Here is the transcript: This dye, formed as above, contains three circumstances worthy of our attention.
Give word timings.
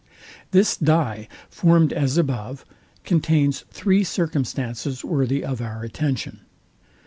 This 0.49 0.75
dye, 0.77 1.27
formed 1.51 1.93
as 1.93 2.17
above, 2.17 2.65
contains 3.03 3.65
three 3.69 4.03
circumstances 4.03 5.05
worthy 5.05 5.45
of 5.45 5.61
our 5.61 5.83
attention. 5.83 6.39